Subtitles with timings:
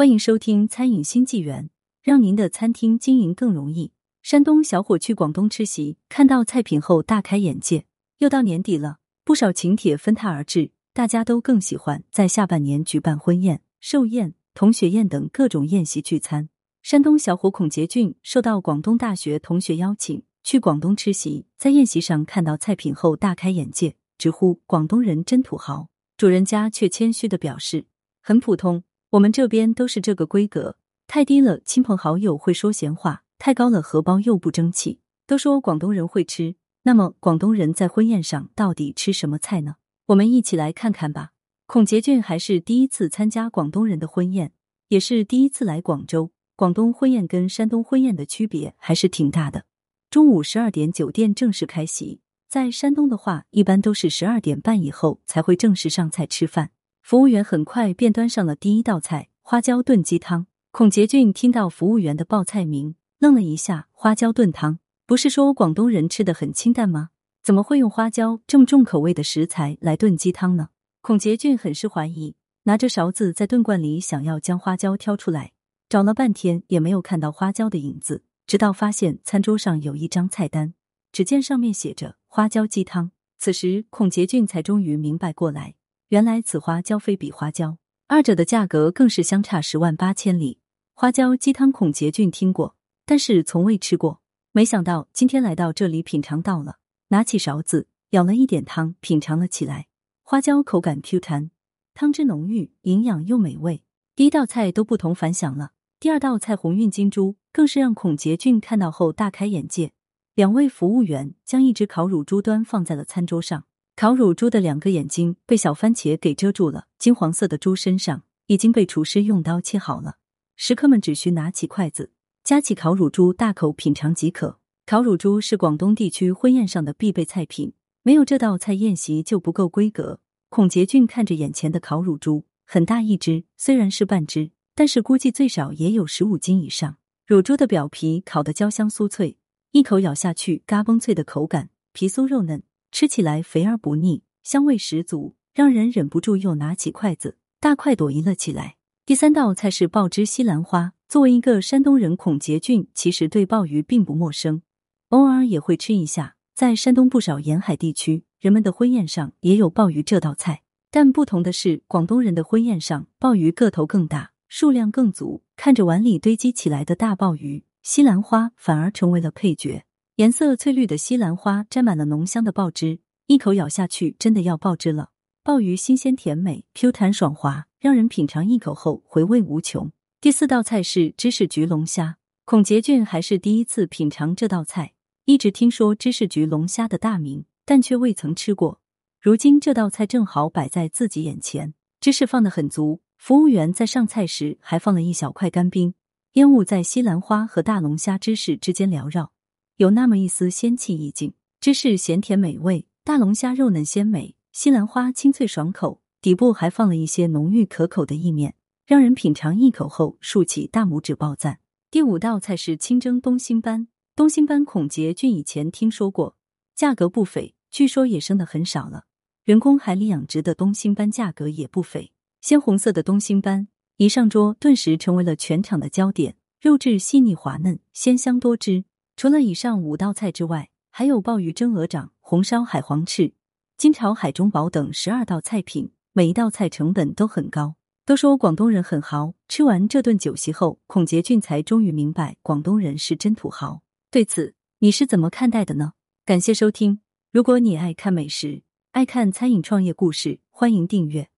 [0.00, 1.64] 欢迎收听《餐饮新纪元》，
[2.02, 3.92] 让您的餐厅经营更容易。
[4.22, 7.84] 山东小伙去广东吃席，看到菜品后大开眼界。
[8.16, 16.48] 又到年底了，不少请帖纷沓而至，大家都更喜欢在下半年举办婚宴、寿宴、同学宴等各种宴席聚餐。
[16.80, 25.90] 山东小伙孔杰俊受到广东大学同学邀请去广东吃席，在宴席上看到菜品后大开眼界，直呼广东人真土豪。
[26.16, 27.84] 主人家却谦虚的表示，
[28.22, 28.82] 很普通。
[29.10, 30.76] 我们这边都是这个规格，
[31.08, 35.00] 太低了，亲朋好友会说闲话；太高了，荷包又不争气。
[35.26, 39.74] 都说广东人会吃，那么广东人在婚宴上到底吃什么菜呢？
[40.06, 41.30] 我们一起来看看吧。
[41.66, 44.52] 孔杰俊还是第一次参加广东人的婚宴，
[44.86, 46.30] 也是第一次来广州。
[46.54, 49.64] 广东婚宴跟山东婚宴的区别还是挺大的。
[50.08, 56.70] 中午十二点酒店正式开席，在山东的话，一般都是十二点半以后才会正式上菜吃饭。
[57.02, 60.46] 服务员很快便端上了第一道菜——花椒炖鸡汤。
[60.70, 63.88] 孔杰俊听到服务员的报菜名，愣了一下。
[63.90, 67.10] 花椒炖汤，不是说广东人吃的很清淡吗？
[67.42, 70.68] 怎么会用花椒这么重口味的食材来炖鸡汤呢？
[71.00, 75.52] 孔杰俊很是怀疑，拿着勺子在炖罐里想要将花椒挑出来，
[75.88, 78.22] 找了半天也没有看到花椒的影子。
[78.46, 80.74] 直到发现餐桌上有一张菜单，
[81.12, 83.10] 只见上面写着花椒鸡汤。
[83.38, 85.74] 此时，孔杰俊才终于明白过来。
[86.10, 90.58] 原来此花椒非彼花椒，二者的价格更是相差十万八千里。
[90.92, 92.74] 花椒鸡汤，孔杰俊听过，
[93.06, 94.20] 但是从未吃过。
[94.50, 96.78] 没想到今天来到这里品尝到了，
[97.10, 99.86] 拿起勺子舀了一点汤，品尝了起来。
[100.24, 101.52] 花椒口感 Q 弹，
[101.94, 103.84] 汤汁浓郁，营养又美味。
[104.16, 109.92] 第一道菜都不同凡响了，第二道菜红运金珠更是让孔杰俊看到后大开眼界。
[110.34, 113.66] 两位服务员将一只烤乳猪端放在了餐桌上。
[114.00, 120.16] 烤乳猪的两个眼睛被小番茄给遮住了，金黄色的猪身上已经被厨师用刀切好了，
[120.56, 122.10] 食客们只需拿起筷子
[122.42, 124.58] 夹起烤乳猪，大口品尝即可。
[124.86, 130.20] 烤乳猪是广东地区婚宴上的必备菜品，没有这道菜宴席就不够规格。
[130.48, 136.96] 孔杰俊看着眼前的烤乳猪，很大一只，虽然是半只，但是估计最少也有十五斤以上。
[137.26, 139.36] 乳猪的表皮烤得焦香酥脆，
[139.72, 142.62] 一口咬下去，嘎嘣脆的口感，皮酥肉嫩。
[142.92, 148.76] 吃起来肥而不腻，香味十足，让人忍不住又拿起筷子大快朵颐了起来。
[149.06, 150.92] 第三道菜是爆汁西兰花。
[151.08, 154.62] 作为一个山东人，孔杰俊其实对鲍鱼并不陌生，
[155.08, 156.36] 偶尔也会吃一下。
[156.54, 160.62] 在山东不少沿海地区，人们的婚宴上也有鲍鱼这道菜。
[160.92, 165.42] 但不同的是，广东人的婚宴上，鲍鱼个头更大，数量更足。
[165.56, 169.84] 看着碗里堆积起来的大鲍鱼，西兰花反而成为了配角。
[170.20, 175.12] 颜色翠绿的西兰花沾满了浓香的鲍汁，一口咬下去，真的要爆汁了。
[175.42, 179.90] 鲍鱼新鲜甜美，Q 弹爽滑，让人品尝一口后回味无穷。
[180.20, 184.92] 第四道菜是芝士焗龙虾，孔杰俊还是第一次品尝这道菜，
[185.24, 188.82] 一直听说芝士焗龙虾的大名，但却未曾吃过。
[189.22, 195.94] 如今这道菜正好摆在自己眼前，芝士放的很足，服务员在上菜时还放了一小块干冰，
[196.34, 199.32] 烟雾在西兰花和大龙虾芝士之间缭绕。
[199.80, 211.60] 有那么一丝仙气意境，芝士咸甜美味，大龙虾肉嫩鲜美，西兰花清脆爽口，底部还放了一些浓郁可口的意面，让人品尝一口后竖起大拇指爆赞。
[211.90, 216.36] 第五道菜是清蒸东星斑，东星斑孔杰俊以前听说过，
[216.74, 219.04] 价格不菲，据说野生的很少了。
[219.44, 228.84] 人工海里养殖的东星斑价格也不菲，鲜红色的东星斑一上桌，顿时成为了全场的焦点，肉质细腻滑嫩，鲜香多汁。
[229.20, 233.34] 除了以上五道菜之外，还有鲍鱼蒸鹅掌、红烧海皇翅、
[233.76, 237.74] 金炒海中宝等十二道菜品，每一道菜成本都很高。
[238.06, 243.82] 都说广东人很豪，吃完这顿酒席后，孔杰俊才终于明白广东人是真土豪。
[244.10, 245.92] 对此，你是怎么看待的呢？
[246.24, 251.29] 感谢收听，如果你爱看美食，爱看餐饮创业故事，欢迎订阅。